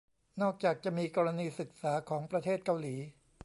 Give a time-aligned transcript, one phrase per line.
[0.41, 2.95] นอกจากจะมีกรณีศึกษาของประเทศเกาหลี